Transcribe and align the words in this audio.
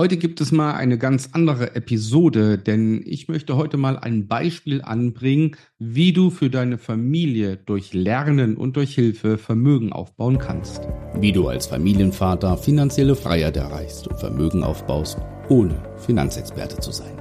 Heute 0.00 0.16
gibt 0.16 0.40
es 0.40 0.50
mal 0.50 0.72
eine 0.72 0.96
ganz 0.96 1.28
andere 1.32 1.76
Episode, 1.76 2.56
denn 2.56 3.02
ich 3.04 3.28
möchte 3.28 3.58
heute 3.58 3.76
mal 3.76 3.98
ein 3.98 4.28
Beispiel 4.28 4.80
anbringen, 4.80 5.58
wie 5.78 6.14
du 6.14 6.30
für 6.30 6.48
deine 6.48 6.78
Familie 6.78 7.58
durch 7.58 7.92
Lernen 7.92 8.56
und 8.56 8.76
durch 8.76 8.94
Hilfe 8.94 9.36
Vermögen 9.36 9.92
aufbauen 9.92 10.38
kannst. 10.38 10.80
Wie 11.18 11.32
du 11.32 11.48
als 11.48 11.66
Familienvater 11.66 12.56
finanzielle 12.56 13.14
Freiheit 13.14 13.58
erreichst 13.58 14.08
und 14.08 14.18
Vermögen 14.18 14.64
aufbaust, 14.64 15.18
ohne 15.50 15.76
Finanzexperte 15.98 16.78
zu 16.78 16.92
sein. 16.92 17.20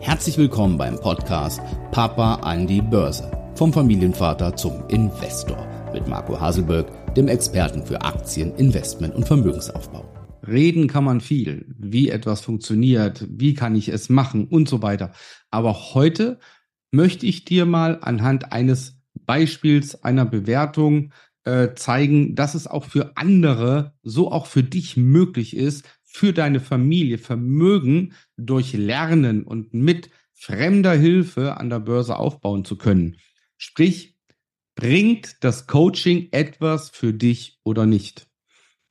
Herzlich 0.00 0.36
willkommen 0.36 0.76
beim 0.76 0.98
Podcast 0.98 1.60
Papa 1.92 2.40
an 2.42 2.66
die 2.66 2.82
Börse. 2.82 3.30
Vom 3.54 3.72
Familienvater 3.72 4.56
zum 4.56 4.82
Investor 4.88 5.64
mit 5.92 6.08
Marco 6.08 6.40
Haselberg, 6.40 7.14
dem 7.14 7.28
Experten 7.28 7.86
für 7.86 8.02
Aktien, 8.02 8.52
Investment 8.56 9.14
und 9.14 9.28
Vermögensaufbau. 9.28 10.05
Reden 10.48 10.88
kann 10.88 11.04
man 11.04 11.20
viel, 11.20 11.66
wie 11.78 12.08
etwas 12.08 12.40
funktioniert, 12.40 13.26
wie 13.28 13.54
kann 13.54 13.74
ich 13.74 13.88
es 13.88 14.08
machen 14.08 14.46
und 14.46 14.68
so 14.68 14.82
weiter. 14.82 15.12
Aber 15.50 15.94
heute 15.94 16.38
möchte 16.90 17.26
ich 17.26 17.44
dir 17.44 17.66
mal 17.66 17.98
anhand 18.00 18.52
eines 18.52 18.98
Beispiels 19.24 20.02
einer 20.02 20.24
Bewertung 20.24 21.12
äh, 21.44 21.74
zeigen, 21.74 22.34
dass 22.34 22.54
es 22.54 22.66
auch 22.66 22.84
für 22.84 23.16
andere, 23.16 23.94
so 24.02 24.30
auch 24.30 24.46
für 24.46 24.62
dich 24.62 24.96
möglich 24.96 25.56
ist, 25.56 25.88
für 26.02 26.32
deine 26.32 26.60
Familie 26.60 27.18
Vermögen 27.18 28.14
durch 28.36 28.72
Lernen 28.72 29.42
und 29.42 29.74
mit 29.74 30.10
fremder 30.32 30.94
Hilfe 30.94 31.56
an 31.56 31.70
der 31.70 31.80
Börse 31.80 32.16
aufbauen 32.16 32.64
zu 32.64 32.76
können. 32.76 33.16
Sprich, 33.58 34.16
bringt 34.74 35.36
das 35.44 35.66
Coaching 35.66 36.28
etwas 36.32 36.90
für 36.90 37.12
dich 37.12 37.58
oder 37.64 37.86
nicht? 37.86 38.26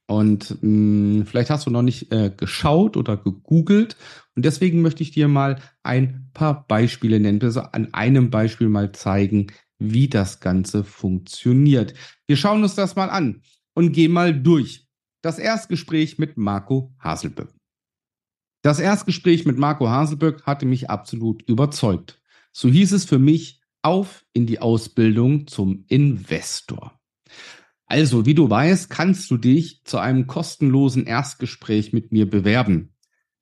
Und 0.08 0.52
mh, 0.62 1.20
hm, 1.20 1.26
vielleicht 1.26 1.50
hast 1.50 1.66
du 1.66 1.72
noch 1.72 1.82
nicht 1.82 2.12
äh, 2.12 2.32
geschaut 2.36 2.98
oder 2.98 3.18
gegoogelt. 3.18 3.98
Und 4.36 4.46
deswegen 4.46 4.82
möchte 4.82 5.04
ich 5.04 5.12
dir 5.12 5.28
mal 5.28 5.60
ein 5.84 6.30
paar 6.34 6.68
Beispiele 6.68 7.20
nennen, 7.20 7.42
also 7.42 7.62
an 7.62 7.94
einem 7.94 8.30
Beispiel 8.30 8.70
mal 8.70 8.92
zeigen, 8.92 9.48
wie 9.80 10.08
das 10.08 10.40
Ganze 10.40 10.84
funktioniert. 10.84 11.94
Wir 12.28 12.38
schauen 12.38 12.64
uns 12.64 12.76
das 12.76 12.96
mal 12.96 13.10
an 13.10 13.42
und 13.74 13.94
gehen 13.94 14.12
mal 14.12 14.34
durch. 14.34 14.88
Das 15.22 15.40
Erstgespräch 15.40 16.18
mit 16.18 16.38
Marco 16.38 16.94
Haselböck. 17.00 17.54
Das 18.62 18.80
Erstgespräch 18.80 19.46
mit 19.46 19.58
Marco 19.58 19.88
Haselböck 19.90 20.44
hatte 20.46 20.66
mich 20.66 20.90
absolut 20.90 21.42
überzeugt. 21.44 22.22
So 22.52 22.70
hieß 22.70 22.94
es 22.94 23.06
für 23.06 23.20
mich 23.20 23.62
auf 23.82 24.26
in 24.34 24.48
die 24.48 24.60
Ausbildung 24.60 25.48
zum 25.48 25.86
Investor. 25.88 27.00
Also, 27.88 28.26
wie 28.26 28.34
du 28.34 28.50
weißt, 28.50 28.90
kannst 28.90 29.30
du 29.30 29.38
dich 29.38 29.82
zu 29.84 30.00
einem 30.00 30.28
kostenlosen 30.28 31.06
Erstgespräch 31.06 31.94
mit 31.94 32.12
mir 32.12 32.30
bewerben. 32.30 32.96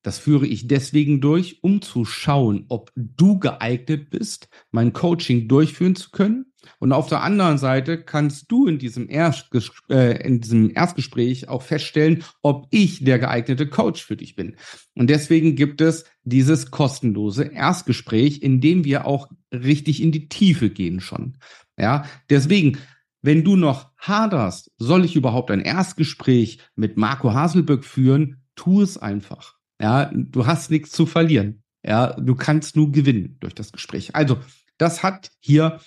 Das 0.04 0.20
führe 0.20 0.46
ich 0.46 0.68
deswegen 0.68 1.22
durch, 1.22 1.64
um 1.64 1.82
zu 1.82 2.04
schauen, 2.04 2.66
ob 2.68 2.92
du 2.96 3.40
geeignet 3.40 4.10
bist, 4.10 4.50
mein 4.70 4.92
Coaching 4.92 5.48
durchführen 5.48 5.96
zu 5.96 6.12
können. 6.12 6.48
Und 6.80 6.92
auf 6.92 7.08
der 7.08 7.24
anderen 7.24 7.58
Seite 7.58 8.04
kannst 8.04 8.52
du 8.52 8.68
in 8.68 8.80
diesem, 8.80 9.10
Erstges 9.10 9.72
äh, 9.90 10.26
in 10.26 10.42
diesem 10.42 10.72
Erstgespräch 10.76 11.48
auch 11.48 11.62
feststellen, 11.62 12.24
ob 12.42 12.68
ich 12.72 13.04
der 13.04 13.20
geeignete 13.20 13.68
Coach 13.68 14.04
für 14.04 14.18
dich 14.18 14.36
bin. 14.36 14.58
Und 14.94 15.10
deswegen 15.10 15.56
gibt 15.56 15.80
es 15.80 16.04
dieses 16.24 16.70
kostenlose 16.70 17.44
Erstgespräch, 17.46 18.42
in 18.42 18.60
dem 18.60 18.84
wir 18.84 19.06
auch 19.06 19.30
richtig 19.54 20.02
in 20.02 20.12
die 20.12 20.28
Tiefe 20.28 20.70
gehen 20.70 21.00
schon. 21.00 21.38
Ja, 21.78 22.06
deswegen 22.30 22.78
wenn 23.24 23.44
du 23.44 23.56
noch 23.56 23.90
haderst, 23.98 24.70
soll 24.78 25.06
ich 25.06 25.16
überhaupt 25.16 25.50
ein 25.50 25.62
Erstgespräch 25.62 26.60
mit 26.76 26.98
Marco 26.98 27.34
Haselböck 27.34 27.86
führen? 27.86 28.44
Tu 28.56 28.82
es 28.82 28.98
einfach. 28.98 29.56
Ja, 29.82 30.12
du 30.14 30.46
hast 30.46 30.70
nichts 30.70 30.92
zu 30.92 31.06
verlieren. 31.06 31.64
Ja, 31.86 32.14
du 32.14 32.36
kannst 32.36 32.76
nur 32.76 32.92
gewinnen 32.92 33.38
durch 33.40 33.56
das 33.56 33.72
Gespräch. 33.72 34.14
Also, 34.14 34.38
das 34.78 35.04
hat 35.04 35.32
hier 35.40 35.80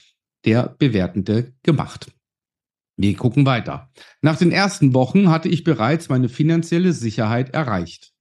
der 0.46 0.74
Bewertende 0.78 1.52
gemacht. 1.62 2.10
Wir 2.96 3.14
gucken 3.14 3.44
weiter. 3.44 3.90
Nach 4.22 4.38
den 4.38 4.50
ersten 4.50 4.94
Wochen 4.94 5.28
hatte 5.28 5.50
ich 5.50 5.62
bereits 5.62 6.08
meine 6.08 6.30
finanzielle 6.30 6.94
Sicherheit 6.94 7.50
erreicht. 7.50 8.12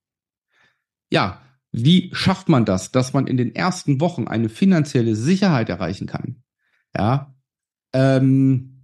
Ja, 1.10 1.42
wie 1.72 2.10
schafft 2.14 2.50
man 2.50 2.66
das, 2.66 2.92
dass 2.92 3.14
man 3.14 3.28
in 3.28 3.38
den 3.38 3.56
ersten 3.56 4.02
Wochen 4.02 4.28
eine 4.28 4.50
finanzielle 4.50 5.16
Sicherheit 5.16 5.70
erreichen 5.70 6.08
kann? 6.08 6.44
Ja, 6.94 7.34
ähm, 7.94 8.75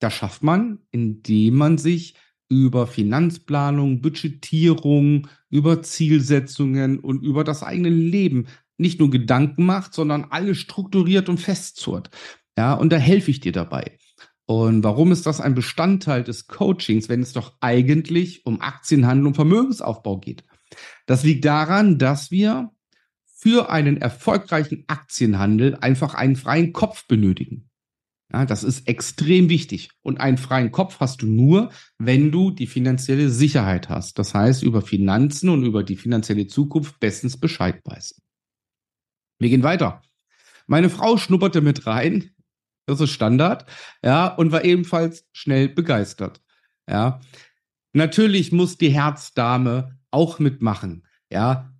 das 0.00 0.14
schafft 0.14 0.42
man, 0.42 0.80
indem 0.90 1.56
man 1.56 1.78
sich 1.78 2.14
über 2.48 2.86
Finanzplanung, 2.86 4.00
Budgetierung, 4.00 5.28
über 5.50 5.82
Zielsetzungen 5.82 6.98
und 6.98 7.22
über 7.22 7.42
das 7.44 7.62
eigene 7.62 7.88
Leben 7.88 8.46
nicht 8.76 9.00
nur 9.00 9.10
Gedanken 9.10 9.64
macht, 9.64 9.94
sondern 9.94 10.26
alles 10.30 10.58
strukturiert 10.58 11.28
und 11.28 11.38
festzurrt. 11.38 12.10
Ja, 12.56 12.74
und 12.74 12.92
da 12.92 12.96
helfe 12.96 13.30
ich 13.30 13.40
dir 13.40 13.52
dabei. 13.52 13.98
Und 14.46 14.84
warum 14.84 15.10
ist 15.10 15.26
das 15.26 15.40
ein 15.40 15.54
Bestandteil 15.54 16.22
des 16.22 16.46
Coachings, 16.46 17.08
wenn 17.08 17.22
es 17.22 17.32
doch 17.32 17.56
eigentlich 17.60 18.44
um 18.44 18.60
Aktienhandel 18.60 19.28
und 19.28 19.34
Vermögensaufbau 19.34 20.18
geht? 20.18 20.44
Das 21.06 21.22
liegt 21.22 21.44
daran, 21.44 21.98
dass 21.98 22.30
wir 22.30 22.70
für 23.24 23.70
einen 23.70 23.96
erfolgreichen 23.96 24.84
Aktienhandel 24.86 25.76
einfach 25.76 26.14
einen 26.14 26.36
freien 26.36 26.72
Kopf 26.72 27.06
benötigen. 27.06 27.70
Ja, 28.34 28.44
das 28.46 28.64
ist 28.64 28.88
extrem 28.88 29.48
wichtig. 29.48 29.90
Und 30.02 30.18
einen 30.18 30.38
freien 30.38 30.72
Kopf 30.72 30.98
hast 30.98 31.22
du 31.22 31.26
nur, 31.28 31.70
wenn 31.98 32.32
du 32.32 32.50
die 32.50 32.66
finanzielle 32.66 33.30
Sicherheit 33.30 33.88
hast. 33.88 34.18
Das 34.18 34.34
heißt, 34.34 34.64
über 34.64 34.82
Finanzen 34.82 35.48
und 35.50 35.62
über 35.62 35.84
die 35.84 35.94
finanzielle 35.94 36.48
Zukunft 36.48 36.98
bestens 36.98 37.38
Bescheid 37.38 37.80
weißt. 37.84 38.20
Wir 39.38 39.50
gehen 39.50 39.62
weiter. 39.62 40.02
Meine 40.66 40.90
Frau 40.90 41.16
schnupperte 41.16 41.60
mit 41.60 41.86
rein. 41.86 42.32
Das 42.86 43.00
ist 43.00 43.10
Standard. 43.10 43.66
Ja, 44.02 44.26
und 44.26 44.50
war 44.50 44.64
ebenfalls 44.64 45.28
schnell 45.30 45.68
begeistert. 45.68 46.42
Ja. 46.90 47.20
Natürlich 47.92 48.50
muss 48.50 48.76
die 48.76 48.90
Herzdame 48.90 49.96
auch 50.10 50.40
mitmachen. 50.40 51.06
Ja, 51.30 51.72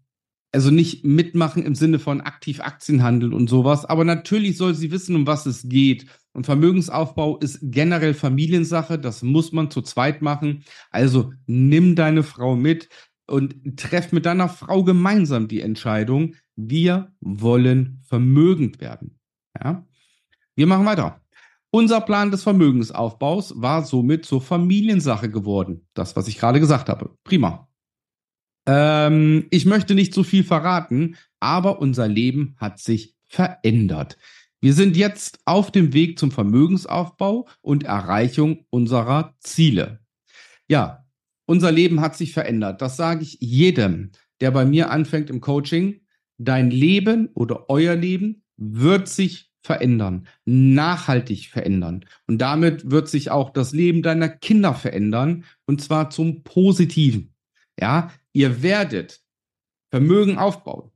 also 0.54 0.70
nicht 0.70 1.04
mitmachen 1.04 1.64
im 1.64 1.74
Sinne 1.74 1.98
von 1.98 2.20
aktiv 2.20 2.60
Aktienhandel 2.60 3.34
und 3.34 3.50
sowas, 3.50 3.84
aber 3.84 4.04
natürlich 4.04 4.56
soll 4.56 4.74
sie 4.74 4.92
wissen, 4.92 5.16
um 5.16 5.26
was 5.26 5.46
es 5.46 5.68
geht. 5.68 6.06
Und 6.32 6.46
Vermögensaufbau 6.46 7.38
ist 7.38 7.58
generell 7.62 8.14
Familiensache, 8.14 8.98
das 8.98 9.22
muss 9.22 9.52
man 9.52 9.70
zu 9.70 9.82
zweit 9.82 10.22
machen. 10.22 10.64
Also 10.90 11.32
nimm 11.46 11.96
deine 11.96 12.22
Frau 12.22 12.54
mit 12.54 12.88
und 13.26 13.76
treff 13.76 14.12
mit 14.12 14.26
deiner 14.26 14.48
Frau 14.48 14.84
gemeinsam 14.84 15.48
die 15.48 15.60
Entscheidung, 15.60 16.34
wir 16.54 17.12
wollen 17.20 18.00
vermögend 18.06 18.80
werden. 18.80 19.18
Ja? 19.60 19.84
Wir 20.54 20.68
machen 20.68 20.86
weiter. 20.86 21.20
Unser 21.70 22.00
Plan 22.00 22.30
des 22.30 22.44
Vermögensaufbaus 22.44 23.54
war 23.56 23.84
somit 23.84 24.24
zur 24.24 24.40
Familiensache 24.40 25.28
geworden. 25.28 25.88
Das, 25.94 26.14
was 26.14 26.28
ich 26.28 26.38
gerade 26.38 26.60
gesagt 26.60 26.88
habe. 26.88 27.16
Prima. 27.24 27.68
Ähm, 28.66 29.46
ich 29.50 29.66
möchte 29.66 29.94
nicht 29.94 30.14
zu 30.14 30.24
viel 30.24 30.44
verraten, 30.44 31.16
aber 31.40 31.80
unser 31.80 32.08
Leben 32.08 32.56
hat 32.58 32.78
sich 32.78 33.14
verändert. 33.28 34.16
Wir 34.60 34.72
sind 34.72 34.96
jetzt 34.96 35.40
auf 35.44 35.70
dem 35.70 35.92
Weg 35.92 36.18
zum 36.18 36.30
Vermögensaufbau 36.30 37.46
und 37.60 37.84
Erreichung 37.84 38.64
unserer 38.70 39.34
Ziele. 39.40 40.00
Ja, 40.68 41.04
unser 41.46 41.70
Leben 41.70 42.00
hat 42.00 42.16
sich 42.16 42.32
verändert. 42.32 42.80
Das 42.80 42.96
sage 42.96 43.22
ich 43.22 43.36
jedem, 43.40 44.12
der 44.40 44.50
bei 44.50 44.64
mir 44.64 44.90
anfängt 44.90 45.28
im 45.28 45.42
Coaching. 45.42 46.00
Dein 46.38 46.70
Leben 46.70 47.28
oder 47.34 47.68
euer 47.68 47.94
Leben 47.94 48.42
wird 48.56 49.08
sich 49.08 49.50
verändern, 49.60 50.26
nachhaltig 50.44 51.48
verändern. 51.48 52.04
Und 52.26 52.38
damit 52.38 52.90
wird 52.90 53.08
sich 53.08 53.30
auch 53.30 53.50
das 53.50 53.72
Leben 53.72 54.02
deiner 54.02 54.28
Kinder 54.28 54.74
verändern, 54.74 55.44
und 55.66 55.80
zwar 55.80 56.10
zum 56.10 56.42
Positiven. 56.42 57.34
Ja, 57.80 58.10
ihr 58.34 58.62
werdet 58.62 59.22
Vermögen 59.90 60.36
aufbauen, 60.36 60.90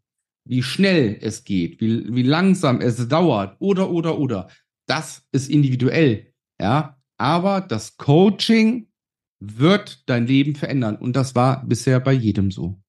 wie 0.44 0.62
schnell 0.62 1.18
es 1.20 1.44
geht, 1.44 1.80
wie, 1.80 2.14
wie 2.14 2.22
langsam 2.22 2.80
es 2.80 3.08
dauert 3.08 3.56
oder, 3.60 3.90
oder, 3.90 4.18
oder. 4.18 4.48
Das 4.86 5.26
ist 5.32 5.48
individuell. 5.48 6.32
Ja, 6.60 6.98
aber 7.16 7.60
das 7.60 7.96
Coaching 7.96 8.88
wird 9.40 10.08
dein 10.08 10.26
Leben 10.26 10.54
verändern. 10.54 10.96
Und 10.96 11.14
das 11.14 11.34
war 11.34 11.64
bisher 11.64 12.00
bei 12.00 12.12
jedem 12.12 12.50
so. 12.50 12.82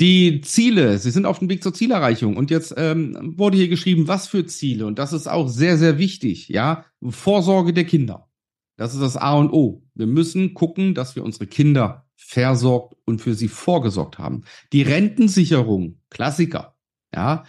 Die 0.00 0.40
Ziele, 0.40 0.98
sie 0.98 1.10
sind 1.10 1.26
auf 1.26 1.38
dem 1.38 1.48
Weg 1.50 1.62
zur 1.62 1.74
Zielerreichung. 1.74 2.36
Und 2.36 2.50
jetzt 2.50 2.74
ähm, 2.76 3.34
wurde 3.36 3.56
hier 3.56 3.68
geschrieben, 3.68 4.08
was 4.08 4.28
für 4.28 4.46
Ziele. 4.46 4.86
Und 4.86 4.98
das 4.98 5.12
ist 5.12 5.28
auch 5.28 5.48
sehr, 5.48 5.78
sehr 5.78 5.98
wichtig. 5.98 6.48
Ja, 6.48 6.84
Vorsorge 7.02 7.72
der 7.72 7.84
Kinder. 7.84 8.30
Das 8.76 8.94
ist 8.94 9.00
das 9.00 9.16
A 9.16 9.34
und 9.34 9.52
O. 9.52 9.82
Wir 9.94 10.06
müssen 10.06 10.54
gucken, 10.54 10.94
dass 10.94 11.16
wir 11.16 11.24
unsere 11.24 11.46
Kinder 11.46 12.09
versorgt 12.22 12.94
und 13.06 13.20
für 13.20 13.34
sie 13.34 13.48
vorgesorgt 13.48 14.18
haben. 14.18 14.44
Die 14.72 14.82
Rentensicherung, 14.82 15.98
Klassiker. 16.10 16.76
Ja, 17.14 17.44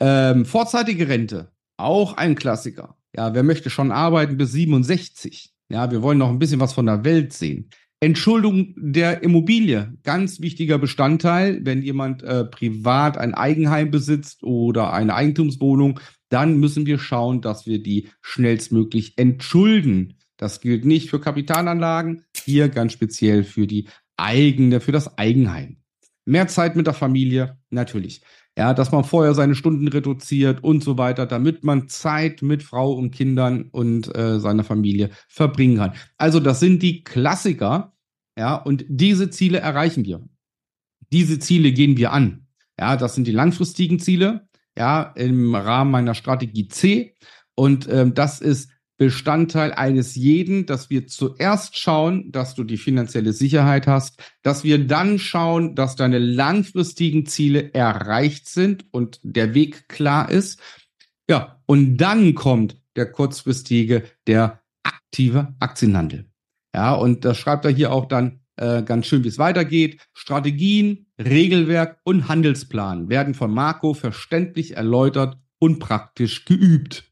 ähm, 0.00 0.44
vorzeitige 0.44 1.08
Rente, 1.08 1.52
auch 1.76 2.16
ein 2.16 2.34
Klassiker. 2.34 2.96
Ja, 3.16 3.34
wer 3.34 3.42
möchte 3.42 3.70
schon 3.70 3.92
arbeiten 3.92 4.36
bis 4.36 4.52
67? 4.52 5.52
Ja, 5.68 5.90
wir 5.90 6.02
wollen 6.02 6.18
noch 6.18 6.30
ein 6.30 6.38
bisschen 6.38 6.60
was 6.60 6.72
von 6.72 6.86
der 6.86 7.04
Welt 7.04 7.32
sehen. 7.32 7.70
Entschuldung 8.00 8.74
der 8.76 9.24
Immobilie, 9.24 9.92
ganz 10.04 10.40
wichtiger 10.40 10.78
Bestandteil. 10.78 11.60
Wenn 11.64 11.82
jemand 11.82 12.22
äh, 12.22 12.44
privat 12.44 13.18
ein 13.18 13.34
Eigenheim 13.34 13.90
besitzt 13.90 14.44
oder 14.44 14.92
eine 14.92 15.14
Eigentumswohnung, 15.14 15.98
dann 16.28 16.58
müssen 16.58 16.86
wir 16.86 16.98
schauen, 16.98 17.40
dass 17.40 17.66
wir 17.66 17.82
die 17.82 18.08
schnellstmöglich 18.22 19.14
entschulden. 19.18 20.14
Das 20.36 20.60
gilt 20.60 20.84
nicht 20.84 21.10
für 21.10 21.20
Kapitalanlagen, 21.20 22.24
hier 22.48 22.68
ganz 22.68 22.92
speziell 22.92 23.44
für 23.44 23.66
die 23.66 23.88
eigene, 24.16 24.80
für 24.80 24.92
das 24.92 25.18
Eigenheim. 25.18 25.76
Mehr 26.24 26.48
Zeit 26.48 26.76
mit 26.76 26.86
der 26.86 26.94
Familie, 26.94 27.58
natürlich. 27.70 28.22
Ja, 28.56 28.74
dass 28.74 28.90
man 28.90 29.04
vorher 29.04 29.34
seine 29.34 29.54
Stunden 29.54 29.86
reduziert 29.86 30.64
und 30.64 30.82
so 30.82 30.98
weiter, 30.98 31.26
damit 31.26 31.62
man 31.62 31.88
Zeit 31.88 32.42
mit 32.42 32.62
Frau 32.64 32.92
und 32.92 33.12
Kindern 33.12 33.68
und 33.70 34.14
äh, 34.16 34.40
seiner 34.40 34.64
Familie 34.64 35.10
verbringen 35.28 35.76
kann. 35.76 35.92
Also 36.16 36.40
das 36.40 36.58
sind 36.58 36.82
die 36.82 37.04
Klassiker, 37.04 37.94
ja, 38.36 38.56
und 38.56 38.84
diese 38.88 39.30
Ziele 39.30 39.58
erreichen 39.58 40.04
wir. 40.04 40.28
Diese 41.12 41.38
Ziele 41.38 41.72
gehen 41.72 41.96
wir 41.96 42.12
an. 42.12 42.46
Ja, 42.78 42.96
das 42.96 43.14
sind 43.14 43.26
die 43.26 43.32
langfristigen 43.32 43.98
Ziele, 43.98 44.48
ja, 44.76 45.02
im 45.16 45.54
Rahmen 45.54 45.90
meiner 45.90 46.14
Strategie 46.14 46.68
C. 46.68 47.16
Und 47.54 47.88
ähm, 47.88 48.14
das 48.14 48.40
ist 48.40 48.70
Bestandteil 48.98 49.72
eines 49.72 50.16
jeden, 50.16 50.66
dass 50.66 50.90
wir 50.90 51.06
zuerst 51.06 51.78
schauen, 51.78 52.32
dass 52.32 52.56
du 52.56 52.64
die 52.64 52.76
finanzielle 52.76 53.32
Sicherheit 53.32 53.86
hast, 53.86 54.20
dass 54.42 54.64
wir 54.64 54.86
dann 54.86 55.20
schauen, 55.20 55.76
dass 55.76 55.94
deine 55.94 56.18
langfristigen 56.18 57.24
Ziele 57.24 57.72
erreicht 57.72 58.48
sind 58.48 58.86
und 58.90 59.20
der 59.22 59.54
Weg 59.54 59.88
klar 59.88 60.28
ist. 60.30 60.60
Ja, 61.30 61.62
und 61.66 61.96
dann 61.98 62.34
kommt 62.34 62.76
der 62.96 63.10
kurzfristige, 63.12 64.02
der 64.26 64.62
aktive 64.82 65.54
Aktienhandel. 65.60 66.26
Ja, 66.74 66.94
und 66.94 67.24
das 67.24 67.38
schreibt 67.38 67.64
er 67.64 67.70
hier 67.70 67.92
auch 67.92 68.06
dann 68.06 68.40
äh, 68.56 68.82
ganz 68.82 69.06
schön, 69.06 69.22
wie 69.22 69.28
es 69.28 69.38
weitergeht. 69.38 70.00
Strategien, 70.12 71.06
Regelwerk 71.18 72.00
und 72.02 72.28
Handelsplan 72.28 73.08
werden 73.08 73.34
von 73.34 73.52
Marco 73.52 73.94
verständlich 73.94 74.76
erläutert 74.76 75.38
und 75.60 75.78
praktisch 75.78 76.44
geübt. 76.44 77.04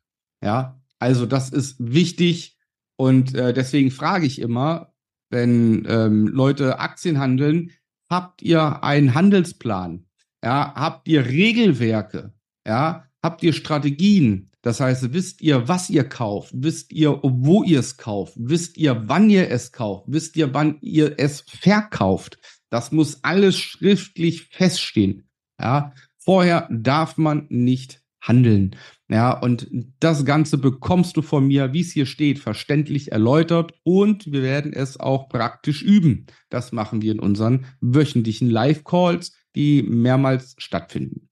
Ja, 0.43 0.81
also 0.99 1.27
das 1.27 1.51
ist 1.51 1.77
wichtig 1.79 2.57
und 2.97 3.35
äh, 3.35 3.53
deswegen 3.53 3.91
frage 3.91 4.27
ich 4.27 4.41
immer, 4.41 4.95
wenn 5.31 5.87
ähm, 5.89 6.29
Leute 6.29 6.79
Aktien 6.79 7.19
handeln, 7.19 7.73
habt 8.09 8.43
ihr 8.43 8.83
einen 8.83 9.15
Handelsplan? 9.15 10.07
Ja, 10.43 10.75
habt 10.75 11.09
ihr 11.09 11.27
Regelwerke? 11.27 12.33
Ja, 12.67 13.07
habt 13.23 13.43
ihr 13.43 13.53
Strategien? 13.53 14.51
Das 14.63 14.81
heißt, 14.81 15.13
wisst 15.13 15.43
ihr, 15.43 15.69
was 15.69 15.91
ihr 15.91 16.05
kauft? 16.05 16.53
Wisst 16.53 16.93
ihr, 16.93 17.21
wo 17.23 17.63
ihr 17.63 17.81
es 17.81 17.97
kauft? 17.97 18.35
Wisst 18.37 18.77
ihr, 18.77 19.09
wann 19.09 19.31
ihr 19.31 19.51
es 19.51 19.73
kauft? 19.73 20.07
Wisst 20.09 20.37
ihr, 20.37 20.55
wann 20.55 20.79
ihr 20.81 21.19
es 21.19 21.43
verkauft? 21.43 22.39
Das 22.71 22.91
muss 22.91 23.23
alles 23.23 23.57
schriftlich 23.57 24.49
feststehen. 24.49 25.29
Ja, 25.61 25.95
vorher 26.19 26.69
darf 26.71 27.17
man 27.17 27.47
nicht 27.49 28.03
handeln. 28.27 28.77
Ja, 29.09 29.39
und 29.39 29.69
das 30.01 30.25
Ganze 30.25 30.59
bekommst 30.59 31.17
du 31.17 31.23
von 31.23 31.47
mir, 31.47 31.73
wie 31.73 31.81
es 31.81 31.93
hier 31.93 32.07
steht, 32.07 32.41
verständlich 32.41 33.13
erläutert 33.13 33.73
und 33.85 34.31
wir 34.33 34.43
werden 34.43 34.73
es 34.73 34.99
auch 34.99 35.29
praktisch 35.29 35.83
üben. 35.83 36.27
Das 36.49 36.73
machen 36.73 37.03
wir 37.03 37.13
in 37.13 37.21
unseren 37.21 37.67
wöchentlichen 37.81 38.51
Live-Calls, 38.51 39.33
die 39.55 39.83
mehrmals 39.83 40.57
stattfinden. 40.59 41.29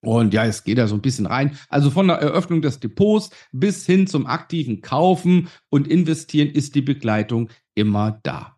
Und 0.00 0.32
ja, 0.34 0.44
es 0.44 0.64
geht 0.64 0.78
da 0.78 0.86
so 0.86 0.94
ein 0.94 1.02
bisschen 1.02 1.26
rein. 1.26 1.58
Also 1.68 1.90
von 1.90 2.06
der 2.06 2.16
Eröffnung 2.16 2.62
des 2.62 2.80
Depots 2.80 3.30
bis 3.52 3.84
hin 3.84 4.06
zum 4.06 4.26
aktiven 4.26 4.80
Kaufen 4.80 5.48
und 5.68 5.88
Investieren 5.88 6.48
ist 6.48 6.74
die 6.74 6.82
Begleitung 6.82 7.50
immer 7.74 8.20
da. 8.22 8.56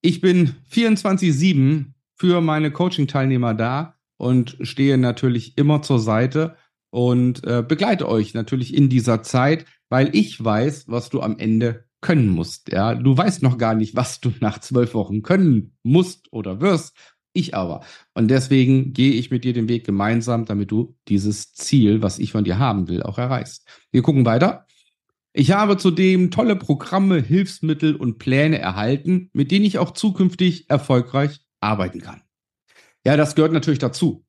Ich 0.00 0.20
bin 0.20 0.54
24-7 0.70 1.92
für 2.16 2.40
meine 2.40 2.70
Coaching-Teilnehmer 2.70 3.54
da 3.54 3.91
und 4.22 4.56
stehe 4.60 4.98
natürlich 4.98 5.58
immer 5.58 5.82
zur 5.82 5.98
Seite 5.98 6.56
und 6.90 7.44
äh, 7.44 7.64
begleite 7.66 8.08
euch 8.08 8.34
natürlich 8.34 8.72
in 8.72 8.88
dieser 8.88 9.24
Zeit, 9.24 9.66
weil 9.88 10.14
ich 10.14 10.42
weiß, 10.42 10.84
was 10.86 11.10
du 11.10 11.20
am 11.20 11.38
Ende 11.38 11.86
können 12.00 12.28
musst. 12.28 12.70
Ja, 12.70 12.94
du 12.94 13.16
weißt 13.16 13.42
noch 13.42 13.58
gar 13.58 13.74
nicht, 13.74 13.96
was 13.96 14.20
du 14.20 14.32
nach 14.38 14.60
zwölf 14.60 14.94
Wochen 14.94 15.22
können 15.22 15.76
musst 15.82 16.32
oder 16.32 16.60
wirst. 16.60 16.94
Ich 17.32 17.56
aber. 17.56 17.84
Und 18.14 18.28
deswegen 18.28 18.92
gehe 18.92 19.12
ich 19.12 19.32
mit 19.32 19.42
dir 19.42 19.54
den 19.54 19.68
Weg 19.68 19.84
gemeinsam, 19.84 20.44
damit 20.44 20.70
du 20.70 20.94
dieses 21.08 21.52
Ziel, 21.54 22.00
was 22.00 22.20
ich 22.20 22.30
von 22.30 22.44
dir 22.44 22.60
haben 22.60 22.86
will, 22.86 23.02
auch 23.02 23.18
erreichst. 23.18 23.66
Wir 23.90 24.02
gucken 24.02 24.24
weiter. 24.24 24.66
Ich 25.32 25.50
habe 25.50 25.78
zudem 25.78 26.30
tolle 26.30 26.54
Programme, 26.54 27.20
Hilfsmittel 27.20 27.96
und 27.96 28.18
Pläne 28.18 28.58
erhalten, 28.58 29.30
mit 29.32 29.50
denen 29.50 29.64
ich 29.64 29.78
auch 29.78 29.90
zukünftig 29.90 30.70
erfolgreich 30.70 31.40
arbeiten 31.60 32.00
kann. 32.00 32.22
Ja, 33.04 33.16
das 33.16 33.34
gehört 33.34 33.52
natürlich 33.52 33.80
dazu. 33.80 34.24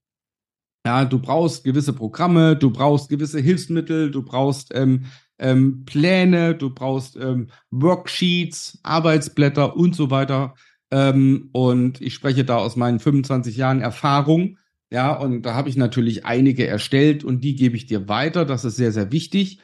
Ja, 0.85 1.05
du 1.05 1.19
brauchst 1.19 1.63
gewisse 1.63 1.93
Programme, 1.93 2.57
du 2.57 2.69
brauchst 2.69 3.09
gewisse 3.09 3.39
Hilfsmittel, 3.39 4.11
du 4.11 4.21
brauchst 4.23 4.73
ähm, 4.75 5.05
ähm, 5.39 5.85
Pläne, 5.85 6.55
du 6.55 6.71
brauchst 6.71 7.15
ähm, 7.15 7.47
Worksheets, 7.71 8.79
Arbeitsblätter 8.83 9.77
und 9.77 9.95
so 9.95 10.11
weiter. 10.11 10.55
Ähm, 10.91 11.49
und 11.53 12.01
ich 12.01 12.13
spreche 12.13 12.43
da 12.43 12.57
aus 12.57 12.75
meinen 12.75 12.99
25 12.99 13.55
Jahren 13.55 13.81
Erfahrung. 13.81 14.57
Ja, 14.91 15.13
und 15.13 15.43
da 15.43 15.55
habe 15.55 15.69
ich 15.69 15.77
natürlich 15.77 16.25
einige 16.25 16.67
erstellt 16.67 17.23
und 17.23 17.41
die 17.41 17.55
gebe 17.55 17.75
ich 17.75 17.85
dir 17.85 18.07
weiter. 18.09 18.45
Das 18.45 18.65
ist 18.65 18.75
sehr, 18.75 18.91
sehr 18.91 19.11
wichtig. 19.11 19.59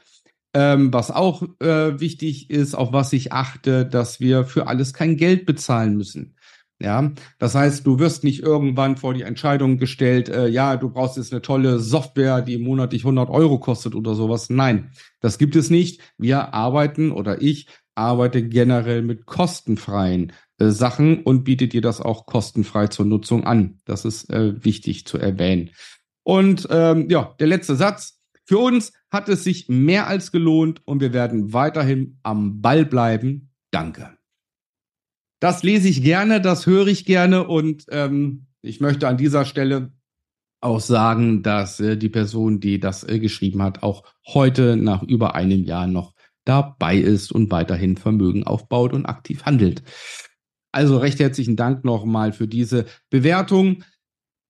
Ähm, 0.55 0.91
was 0.91 1.11
auch 1.11 1.43
äh, 1.59 1.99
wichtig 1.99 2.49
ist, 2.49 2.73
auf 2.73 2.91
was 2.93 3.13
ich 3.13 3.31
achte, 3.31 3.85
dass 3.85 4.19
wir 4.19 4.45
für 4.45 4.65
alles 4.67 4.93
kein 4.93 5.17
Geld 5.17 5.45
bezahlen 5.45 5.95
müssen. 5.95 6.35
Ja, 6.81 7.11
das 7.39 7.55
heißt, 7.55 7.85
du 7.85 7.99
wirst 7.99 8.23
nicht 8.23 8.41
irgendwann 8.41 8.95
vor 8.95 9.13
die 9.13 9.23
Entscheidung 9.23 9.77
gestellt, 9.77 10.29
äh, 10.29 10.47
ja, 10.47 10.77
du 10.77 10.89
brauchst 10.89 11.17
jetzt 11.17 11.33
eine 11.33 11.41
tolle 11.41 11.79
Software, 11.79 12.41
die 12.41 12.57
monatlich 12.57 13.01
100 13.01 13.29
Euro 13.29 13.59
kostet 13.59 13.95
oder 13.95 14.15
sowas. 14.15 14.49
Nein, 14.49 14.91
das 15.19 15.37
gibt 15.37 15.57
es 15.57 15.69
nicht. 15.69 15.99
Wir 16.17 16.53
arbeiten 16.53 17.11
oder 17.11 17.41
ich 17.41 17.67
arbeite 17.95 18.47
generell 18.47 19.01
mit 19.01 19.25
kostenfreien 19.25 20.31
äh, 20.57 20.69
Sachen 20.69 21.21
und 21.23 21.43
biete 21.43 21.67
dir 21.67 21.81
das 21.81 21.99
auch 21.99 22.25
kostenfrei 22.25 22.87
zur 22.87 23.05
Nutzung 23.05 23.43
an. 23.43 23.79
Das 23.83 24.05
ist 24.05 24.29
äh, 24.29 24.63
wichtig 24.63 25.05
zu 25.05 25.17
erwähnen. 25.17 25.71
Und 26.23 26.67
ähm, 26.71 27.09
ja, 27.09 27.35
der 27.39 27.47
letzte 27.47 27.75
Satz. 27.75 28.15
Für 28.45 28.57
uns 28.57 28.93
hat 29.11 29.29
es 29.29 29.43
sich 29.43 29.69
mehr 29.69 30.07
als 30.07 30.31
gelohnt 30.31 30.81
und 30.85 31.01
wir 31.01 31.13
werden 31.13 31.53
weiterhin 31.53 32.17
am 32.23 32.61
Ball 32.61 32.83
bleiben. 32.83 33.51
Danke. 33.69 34.18
Das 35.39 35.63
lese 35.63 35.87
ich 35.87 36.03
gerne, 36.03 36.41
das 36.41 36.65
höre 36.65 36.87
ich 36.87 37.05
gerne 37.05 37.47
und 37.47 37.85
ähm, 37.89 38.47
ich 38.61 38.81
möchte 38.81 39.07
an 39.07 39.17
dieser 39.17 39.45
Stelle 39.45 39.93
auch 40.61 40.81
sagen, 40.81 41.43
dass 41.43 41.79
äh, 41.79 41.97
die 41.97 42.09
Person, 42.09 42.59
die 42.59 42.79
das 42.79 43.03
äh, 43.07 43.19
geschrieben 43.19 43.61
hat, 43.61 43.81
auch 43.81 44.03
heute 44.27 44.75
nach 44.75 45.03
über 45.03 45.35
einem 45.35 45.63
Jahr 45.63 45.87
noch 45.87 46.13
dabei 46.43 46.97
ist 46.97 47.31
und 47.31 47.51
weiterhin 47.51 47.95
Vermögen 47.95 48.43
aufbaut 48.43 48.93
und 48.93 49.05
aktiv 49.05 49.45
handelt. 49.45 49.83
Also 50.71 50.97
recht 50.97 51.19
herzlichen 51.19 51.55
Dank 51.55 51.85
nochmal 51.85 52.33
für 52.33 52.47
diese 52.47 52.85
Bewertung. 53.09 53.83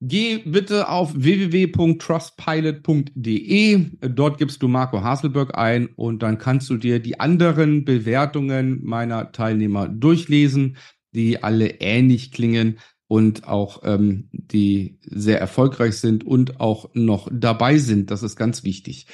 Geh 0.01 0.37
bitte 0.45 0.87
auf 0.87 1.13
www.trustpilot.de. 1.13 3.85
Dort 4.01 4.37
gibst 4.37 4.63
du 4.63 4.69
Marco 4.69 5.03
Haselberg 5.03 5.57
ein 5.57 5.87
und 5.87 6.23
dann 6.23 6.37
kannst 6.37 6.69
du 6.69 6.77
dir 6.77 6.99
die 6.99 7.19
anderen 7.19 7.83
Bewertungen 7.83 8.79
meiner 8.81 9.33
Teilnehmer 9.33 9.89
durchlesen, 9.89 10.77
die 11.11 11.43
alle 11.43 11.81
ähnlich 11.81 12.31
klingen 12.31 12.79
und 13.07 13.45
auch 13.45 13.81
ähm, 13.83 14.29
die 14.31 14.99
sehr 15.01 15.41
erfolgreich 15.41 15.97
sind 15.97 16.25
und 16.25 16.61
auch 16.61 16.91
noch 16.93 17.27
dabei 17.29 17.77
sind. 17.77 18.09
Das 18.09 18.23
ist 18.23 18.37
ganz 18.37 18.63
wichtig. 18.63 19.07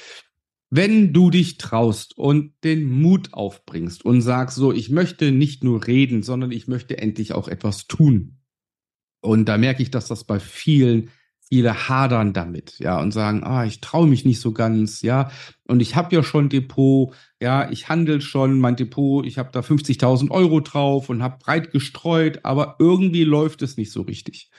Wenn 0.70 1.12
du 1.12 1.30
dich 1.30 1.58
traust 1.58 2.16
und 2.16 2.52
den 2.62 2.88
Mut 2.88 3.30
aufbringst 3.32 4.04
und 4.04 4.20
sagst, 4.20 4.56
so, 4.56 4.72
ich 4.72 4.90
möchte 4.90 5.32
nicht 5.32 5.64
nur 5.64 5.84
reden, 5.86 6.22
sondern 6.22 6.52
ich 6.52 6.68
möchte 6.68 6.98
endlich 6.98 7.32
auch 7.32 7.48
etwas 7.48 7.88
tun, 7.88 8.35
und 9.26 9.46
da 9.46 9.58
merke 9.58 9.82
ich, 9.82 9.90
dass 9.90 10.06
das 10.06 10.24
bei 10.24 10.38
vielen, 10.38 11.10
viele 11.48 11.88
hadern 11.88 12.32
damit, 12.32 12.78
ja, 12.78 13.00
und 13.00 13.10
sagen, 13.12 13.42
ah, 13.44 13.64
ich 13.64 13.80
traue 13.80 14.06
mich 14.06 14.24
nicht 14.24 14.40
so 14.40 14.52
ganz, 14.52 15.02
ja, 15.02 15.30
und 15.66 15.80
ich 15.80 15.96
habe 15.96 16.14
ja 16.14 16.22
schon 16.22 16.48
Depot, 16.48 17.12
ja, 17.40 17.68
ich 17.70 17.88
handel 17.88 18.20
schon, 18.20 18.60
mein 18.60 18.76
Depot, 18.76 19.26
ich 19.26 19.38
habe 19.38 19.50
da 19.52 19.60
50.000 19.60 20.30
Euro 20.30 20.60
drauf 20.60 21.08
und 21.08 21.22
habe 21.22 21.38
breit 21.38 21.72
gestreut, 21.72 22.44
aber 22.44 22.76
irgendwie 22.78 23.24
läuft 23.24 23.62
es 23.62 23.76
nicht 23.76 23.92
so 23.92 24.02
richtig. 24.02 24.50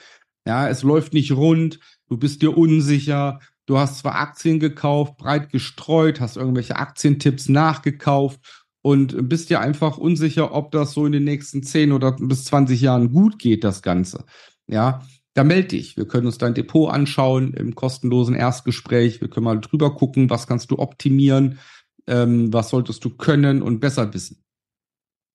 Ja, 0.46 0.68
es 0.68 0.82
läuft 0.82 1.14
nicht 1.14 1.32
rund, 1.32 1.78
du 2.08 2.16
bist 2.16 2.42
dir 2.42 2.56
unsicher, 2.56 3.40
du 3.66 3.78
hast 3.78 3.98
zwar 3.98 4.16
Aktien 4.16 4.60
gekauft, 4.60 5.16
breit 5.16 5.50
gestreut, 5.50 6.20
hast 6.20 6.36
irgendwelche 6.36 6.76
Aktientipps 6.76 7.48
nachgekauft 7.48 8.40
und 8.82 9.28
bist 9.28 9.50
dir 9.50 9.60
einfach 9.60 9.98
unsicher, 9.98 10.54
ob 10.54 10.70
das 10.72 10.92
so 10.92 11.04
in 11.04 11.12
den 11.12 11.24
nächsten 11.24 11.62
10 11.62 11.92
oder 11.92 12.12
bis 12.12 12.44
20 12.44 12.80
Jahren 12.80 13.12
gut 13.12 13.38
geht, 13.38 13.64
das 13.64 13.82
Ganze. 13.82 14.24
Ja, 14.68 15.02
da 15.34 15.44
melde 15.44 15.68
dich. 15.68 15.96
Wir 15.96 16.06
können 16.06 16.26
uns 16.26 16.38
dein 16.38 16.54
Depot 16.54 16.92
anschauen 16.92 17.54
im 17.54 17.74
kostenlosen 17.74 18.34
Erstgespräch. 18.34 19.20
Wir 19.20 19.28
können 19.28 19.44
mal 19.44 19.60
drüber 19.60 19.94
gucken, 19.94 20.30
was 20.30 20.46
kannst 20.46 20.70
du 20.70 20.78
optimieren, 20.78 21.58
ähm, 22.06 22.52
was 22.52 22.70
solltest 22.70 23.04
du 23.04 23.10
können 23.10 23.62
und 23.62 23.80
besser 23.80 24.12
wissen. 24.14 24.44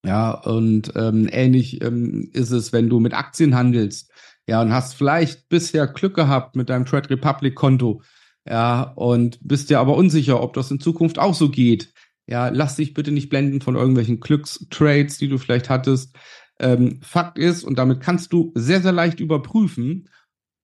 Ja, 0.06 0.32
und 0.32 0.92
ähm, 0.96 1.30
ähnlich 1.32 1.82
ähm, 1.82 2.30
ist 2.34 2.52
es, 2.52 2.74
wenn 2.74 2.90
du 2.90 3.00
mit 3.00 3.14
Aktien 3.14 3.56
handelst. 3.56 4.12
Ja, 4.48 4.62
und 4.62 4.74
hast 4.74 4.96
vielleicht 4.96 5.48
bisher 5.48 5.88
Glück 5.88 6.16
gehabt 6.16 6.56
mit 6.58 6.70
deinem 6.70 6.86
Trade 6.86 7.10
Republic 7.10 7.56
Konto. 7.56 8.02
Ja, 8.46 8.82
und 8.96 9.40
bist 9.42 9.70
dir 9.70 9.80
aber 9.80 9.96
unsicher, 9.96 10.44
ob 10.44 10.54
das 10.54 10.70
in 10.70 10.82
Zukunft 10.82 11.18
auch 11.18 11.34
so 11.34 11.50
geht. 11.50 11.94
Ja, 12.28 12.50
lass 12.50 12.76
dich 12.76 12.94
bitte 12.94 13.12
nicht 13.12 13.30
blenden 13.30 13.62
von 13.62 13.76
irgendwelchen 13.76 14.20
Glückstrades, 14.20 15.18
die 15.18 15.30
du 15.30 15.38
vielleicht 15.38 15.70
hattest. 15.70 16.16
Ähm, 16.64 17.02
Fakt 17.02 17.38
ist, 17.38 17.64
und 17.66 17.78
damit 17.78 18.00
kannst 18.00 18.32
du 18.32 18.54
sehr, 18.56 18.82
sehr 18.82 18.94
leicht 18.94 19.20
überprüfen, 19.20 20.10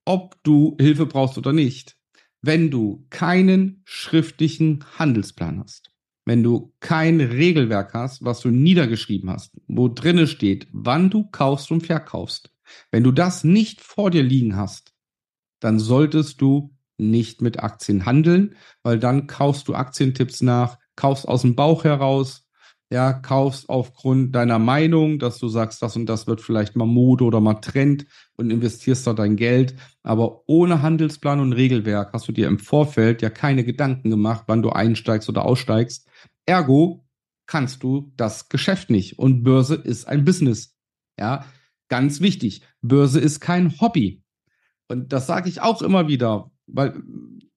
ob 0.06 0.42
du 0.44 0.78
Hilfe 0.80 1.06
brauchst 1.06 1.38
oder 1.38 1.52
nicht. 1.52 1.98
Wenn 2.42 2.72
du 2.72 3.06
keinen 3.10 3.82
schriftlichen 3.84 4.86
Handelsplan 4.98 5.60
hast, 5.60 5.92
wenn 6.26 6.42
du 6.42 6.74
kein 6.80 7.20
Regelwerk 7.20 7.94
hast, 7.94 8.24
was 8.24 8.40
du 8.40 8.50
niedergeschrieben 8.50 9.30
hast, 9.30 9.52
wo 9.68 9.90
drinne 9.90 10.26
steht, 10.26 10.68
wann 10.72 11.10
du 11.10 11.26
kaufst 11.30 11.70
und 11.70 11.86
verkaufst, 11.86 12.52
wenn 12.92 13.04
du 13.04 13.12
das 13.12 13.44
nicht 13.44 13.82
vor 13.82 14.10
dir 14.10 14.24
liegen 14.24 14.56
hast, 14.56 14.94
dann 15.60 15.80
solltest 15.80 16.40
du 16.40 16.74
nicht 16.98 17.42
mit 17.42 17.60
Aktien 17.60 18.06
handeln, 18.06 18.56
weil 18.84 19.00
dann 19.00 19.28
kaufst 19.28 19.68
du 19.68 19.74
Aktientipps 19.74 20.42
nach, 20.42 20.78
kaufst 20.96 21.28
aus 21.28 21.42
dem 21.42 21.56
Bauch 21.56 21.84
heraus, 21.84 22.48
ja, 22.92 23.14
kaufst 23.14 23.70
aufgrund 23.70 24.36
deiner 24.36 24.58
Meinung, 24.58 25.20
dass 25.20 25.38
du 25.38 25.48
sagst, 25.48 25.82
das 25.82 25.96
und 25.96 26.08
das 26.08 26.26
wird 26.26 26.42
vielleicht 26.42 26.76
mal 26.76 26.88
Mode 26.88 27.24
oder 27.24 27.40
mal 27.40 27.56
Trend 27.56 28.06
und 28.36 28.50
investierst 28.50 29.06
da 29.06 29.14
dein 29.14 29.36
Geld. 29.36 29.76
Aber 30.02 30.44
ohne 30.48 30.82
Handelsplan 30.82 31.40
und 31.40 31.54
Regelwerk 31.54 32.14
hast 32.14 32.28
du 32.28 32.32
dir 32.32 32.48
im 32.48 32.58
Vorfeld 32.58 33.22
ja 33.22 33.30
keine 33.30 33.64
Gedanken 33.64 34.10
gemacht, 34.10 34.46
wann 34.48 34.64
du 34.64 34.72
einsteigst 34.72 35.30
oder 35.30 35.46
aussteigst. 35.46 36.08
Ergo 36.48 37.06
kannst 37.46 37.84
du 37.84 38.12
das 38.18 38.50
Geschäft 38.50 38.90
nicht. 38.90 39.20
Und 39.20 39.44
Börse 39.44 39.76
ist 39.76 40.08
ein 40.08 40.26
Business. 40.26 40.76
Ja, 41.20 41.46
ganz 41.90 42.22
wichtig. 42.22 42.64
Börse 42.82 43.20
ist 43.20 43.40
kein 43.40 43.80
Hobby. 43.80 44.24
Und 44.88 45.14
das 45.14 45.28
sage 45.28 45.48
ich 45.48 45.62
auch 45.62 45.84
immer 45.84 46.08
wieder, 46.08 46.50
weil 46.66 47.04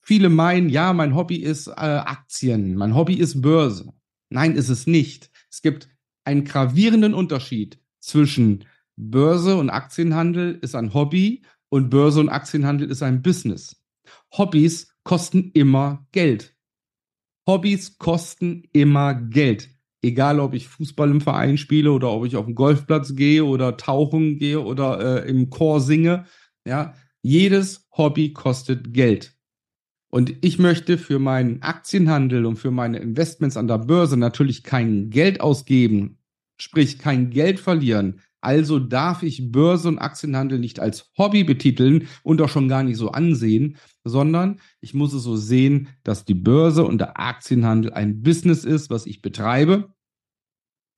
viele 0.02 0.28
meinen, 0.28 0.68
ja, 0.68 0.92
mein 0.92 1.14
Hobby 1.14 1.36
ist 1.36 1.68
äh, 1.68 1.72
Aktien, 1.72 2.74
mein 2.74 2.94
Hobby 2.94 3.14
ist 3.14 3.40
Börse. 3.40 3.94
Nein, 4.32 4.56
ist 4.56 4.68
es 4.68 4.86
nicht. 4.86 5.30
Es 5.50 5.62
gibt 5.62 5.88
einen 6.24 6.44
gravierenden 6.44 7.14
Unterschied 7.14 7.78
zwischen 8.00 8.64
Börse 8.96 9.56
und 9.56 9.70
Aktienhandel 9.70 10.58
ist 10.60 10.74
ein 10.74 10.94
Hobby 10.94 11.42
und 11.68 11.90
Börse 11.90 12.20
und 12.20 12.28
Aktienhandel 12.28 12.90
ist 12.90 13.02
ein 13.02 13.22
Business. 13.22 13.82
Hobbys 14.36 14.94
kosten 15.04 15.50
immer 15.54 16.06
Geld. 16.12 16.54
Hobbys 17.46 17.98
kosten 17.98 18.64
immer 18.72 19.14
Geld. 19.14 19.70
Egal, 20.02 20.40
ob 20.40 20.54
ich 20.54 20.68
Fußball 20.68 21.10
im 21.10 21.20
Verein 21.20 21.58
spiele 21.58 21.92
oder 21.92 22.10
ob 22.10 22.26
ich 22.26 22.36
auf 22.36 22.46
den 22.46 22.54
Golfplatz 22.54 23.14
gehe 23.14 23.44
oder 23.44 23.76
tauchen 23.76 24.38
gehe 24.38 24.60
oder 24.60 25.24
äh, 25.24 25.28
im 25.28 25.48
Chor 25.50 25.80
singe. 25.80 26.26
Ja, 26.66 26.94
jedes 27.22 27.88
Hobby 27.96 28.32
kostet 28.32 28.92
Geld. 28.92 29.31
Und 30.14 30.34
ich 30.42 30.58
möchte 30.58 30.98
für 30.98 31.18
meinen 31.18 31.62
Aktienhandel 31.62 32.44
und 32.44 32.56
für 32.56 32.70
meine 32.70 32.98
Investments 32.98 33.56
an 33.56 33.66
der 33.66 33.78
Börse 33.78 34.18
natürlich 34.18 34.62
kein 34.62 35.08
Geld 35.08 35.40
ausgeben, 35.40 36.18
sprich 36.58 36.98
kein 36.98 37.30
Geld 37.30 37.58
verlieren. 37.58 38.20
Also 38.42 38.78
darf 38.78 39.22
ich 39.22 39.50
Börse 39.50 39.88
und 39.88 39.98
Aktienhandel 39.98 40.58
nicht 40.58 40.80
als 40.80 41.10
Hobby 41.16 41.44
betiteln 41.44 42.08
und 42.24 42.42
auch 42.42 42.50
schon 42.50 42.68
gar 42.68 42.82
nicht 42.82 42.98
so 42.98 43.12
ansehen, 43.12 43.78
sondern 44.04 44.60
ich 44.82 44.92
muss 44.92 45.14
es 45.14 45.22
so 45.22 45.36
sehen, 45.36 45.88
dass 46.02 46.26
die 46.26 46.34
Börse 46.34 46.84
und 46.84 46.98
der 46.98 47.18
Aktienhandel 47.18 47.94
ein 47.94 48.20
Business 48.20 48.64
ist, 48.64 48.90
was 48.90 49.06
ich 49.06 49.22
betreibe. 49.22 49.94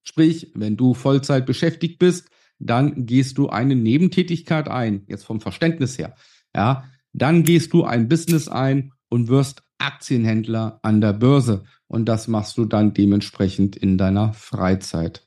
Sprich, 0.02 0.50
wenn 0.56 0.76
du 0.76 0.92
Vollzeit 0.92 1.46
beschäftigt 1.46 2.00
bist, 2.00 2.30
dann 2.58 3.06
gehst 3.06 3.38
du 3.38 3.48
eine 3.48 3.76
Nebentätigkeit 3.76 4.66
ein, 4.66 5.04
jetzt 5.06 5.24
vom 5.24 5.40
Verständnis 5.40 5.98
her. 5.98 6.16
Ja, 6.52 6.90
dann 7.12 7.44
gehst 7.44 7.72
du 7.72 7.84
ein 7.84 8.08
Business 8.08 8.48
ein 8.48 8.93
und 9.14 9.28
wirst 9.28 9.62
Aktienhändler 9.78 10.80
an 10.82 11.00
der 11.00 11.12
Börse. 11.12 11.62
Und 11.86 12.06
das 12.06 12.26
machst 12.26 12.58
du 12.58 12.64
dann 12.64 12.94
dementsprechend 12.94 13.76
in 13.76 13.96
deiner 13.96 14.32
Freizeit. 14.32 15.24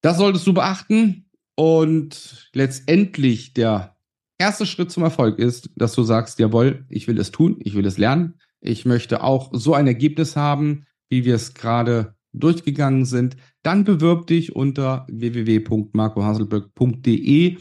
Das 0.00 0.18
solltest 0.18 0.44
du 0.44 0.54
beachten. 0.54 1.30
Und 1.54 2.50
letztendlich 2.52 3.54
der 3.54 3.96
erste 4.38 4.66
Schritt 4.66 4.90
zum 4.90 5.04
Erfolg 5.04 5.38
ist, 5.38 5.70
dass 5.76 5.92
du 5.92 6.02
sagst, 6.02 6.40
jawohl, 6.40 6.84
ich 6.88 7.06
will 7.06 7.20
es 7.20 7.30
tun, 7.30 7.58
ich 7.60 7.76
will 7.76 7.86
es 7.86 7.96
lernen. 7.96 8.40
Ich 8.60 8.84
möchte 8.84 9.22
auch 9.22 9.50
so 9.52 9.74
ein 9.74 9.86
Ergebnis 9.86 10.34
haben, 10.34 10.84
wie 11.08 11.24
wir 11.24 11.36
es 11.36 11.54
gerade 11.54 12.16
durchgegangen 12.32 13.04
sind. 13.04 13.36
Dann 13.62 13.84
bewirb 13.84 14.26
dich 14.26 14.56
unter 14.56 15.06
www.marcohaselberg.de 15.08 17.58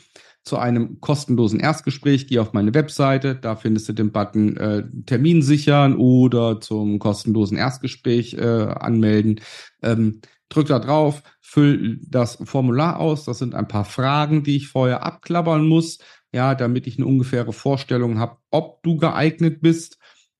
zu 0.47 0.57
einem 0.57 0.99
kostenlosen 1.01 1.59
Erstgespräch. 1.59 2.27
Geh 2.27 2.39
auf 2.39 2.53
meine 2.53 2.73
Webseite, 2.73 3.35
da 3.35 3.55
findest 3.55 3.89
du 3.89 3.93
den 3.93 4.11
Button 4.11 4.57
äh, 4.57 4.83
Termin 5.05 5.41
sichern 5.41 5.95
oder 5.95 6.61
zum 6.61 6.99
kostenlosen 6.99 7.57
Erstgespräch 7.57 8.33
äh, 8.35 8.41
anmelden. 8.41 9.41
Ähm, 9.83 10.21
drück 10.49 10.67
da 10.67 10.79
drauf, 10.79 11.23
füll 11.41 11.99
das 12.07 12.37
Formular 12.43 12.99
aus. 12.99 13.25
Das 13.25 13.37
sind 13.37 13.53
ein 13.53 13.67
paar 13.67 13.85
Fragen, 13.85 14.43
die 14.43 14.55
ich 14.55 14.69
vorher 14.69 15.03
abklappern 15.03 15.67
muss, 15.67 15.99
ja, 16.31 16.55
damit 16.55 16.87
ich 16.87 16.97
eine 16.97 17.05
ungefähre 17.05 17.53
Vorstellung 17.53 18.19
habe, 18.19 18.37
ob 18.49 18.81
du 18.83 18.97
geeignet 18.97 19.61
bist. 19.61 19.97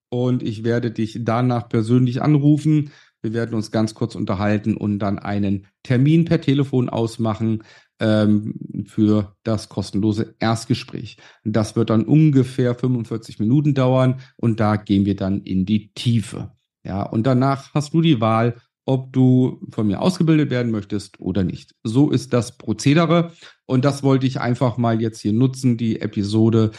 Und 0.10 0.42
ich 0.42 0.64
werde 0.64 0.92
dich 0.92 1.20
danach 1.22 1.68
persönlich 1.68 2.22
anrufen. 2.22 2.92
Wir 3.22 3.34
werden 3.34 3.56
uns 3.56 3.72
ganz 3.72 3.94
kurz 3.94 4.16
unterhalten 4.16 4.78
und 4.78 5.00
dann 5.00 5.20
einen 5.20 5.68
Termin 5.84 6.24
per 6.24 6.40
Telefon 6.40 6.88
ausmachen, 6.88 7.64
ähm, 8.00 8.86
für 8.86 9.36
das 9.44 9.70
kostenlose 9.70 10.36
Erstgespräch. 10.40 11.18
Das 11.44 11.76
wird 11.76 11.90
dann 11.90 12.06
ungefähr 12.06 12.76
45 12.76 13.40
Minuten 13.40 13.74
dauern 13.74 14.20
und 14.36 14.60
da 14.60 14.76
gehen 14.76 15.06
wir 15.06 15.16
dann 15.16 15.42
in 15.42 15.66
die 15.66 15.92
Tiefe. 15.94 16.52
Ja, 16.84 17.04
und 17.04 17.28
danach 17.28 17.74
hast 17.74 17.94
du 17.94 18.02
die 18.02 18.22
Wahl, 18.22 18.56
ob 18.86 19.12
du 19.12 19.60
von 19.72 19.88
mir 19.88 20.02
ausgebildet 20.02 20.50
werden 20.50 20.72
möchtest 20.72 21.20
oder 21.20 21.44
nicht. 21.44 21.76
So 21.84 22.10
ist 22.10 22.32
das 22.32 22.58
Prozedere 22.58 23.34
und 23.66 23.84
das 23.84 24.04
wollte 24.04 24.26
ich 24.26 24.40
einfach 24.40 24.78
mal 24.78 25.02
jetzt 25.02 25.20
hier 25.20 25.34
nutzen, 25.34 25.76
die 25.76 26.00
Episode 26.00 26.72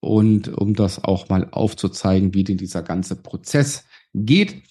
und 0.00 0.48
um 0.48 0.74
das 0.74 1.02
auch 1.02 1.28
mal 1.28 1.48
aufzuzeigen, 1.50 2.34
wie 2.34 2.44
denn 2.44 2.58
dieser 2.58 2.82
ganze 2.82 3.16
Prozess 3.16 3.84
geht. 4.14 4.62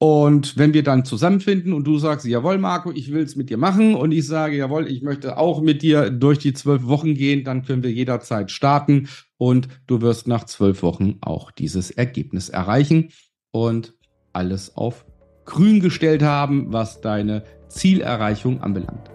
Und 0.00 0.56
wenn 0.56 0.74
wir 0.74 0.84
dann 0.84 1.04
zusammenfinden 1.04 1.72
und 1.72 1.84
du 1.84 1.98
sagst, 1.98 2.24
jawohl, 2.24 2.58
Marco, 2.58 2.92
ich 2.92 3.12
will 3.12 3.22
es 3.22 3.34
mit 3.34 3.50
dir 3.50 3.56
machen 3.56 3.96
und 3.96 4.12
ich 4.12 4.26
sage, 4.26 4.56
jawohl, 4.56 4.86
ich 4.86 5.02
möchte 5.02 5.36
auch 5.38 5.60
mit 5.60 5.82
dir 5.82 6.10
durch 6.10 6.38
die 6.38 6.52
zwölf 6.52 6.86
Wochen 6.86 7.14
gehen, 7.14 7.42
dann 7.42 7.64
können 7.64 7.82
wir 7.82 7.90
jederzeit 7.90 8.52
starten 8.52 9.08
und 9.38 9.68
du 9.88 10.00
wirst 10.00 10.28
nach 10.28 10.44
zwölf 10.44 10.82
Wochen 10.82 11.16
auch 11.20 11.50
dieses 11.50 11.90
Ergebnis 11.90 12.48
erreichen 12.48 13.10
und 13.50 13.94
alles 14.32 14.76
auf 14.76 15.04
grün 15.44 15.80
gestellt 15.80 16.22
haben, 16.22 16.72
was 16.72 17.00
deine 17.00 17.42
Zielerreichung 17.68 18.62
anbelangt. 18.62 19.10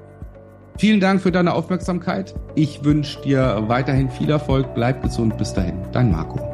Vielen 0.78 1.00
Dank 1.00 1.22
für 1.22 1.32
deine 1.32 1.54
Aufmerksamkeit. 1.54 2.34
Ich 2.56 2.84
wünsche 2.84 3.22
dir 3.22 3.64
weiterhin 3.68 4.10
viel 4.10 4.32
Erfolg. 4.32 4.74
Bleib 4.74 5.04
gesund. 5.04 5.38
Bis 5.38 5.54
dahin. 5.54 5.78
Dein 5.92 6.12
Marco. 6.12 6.53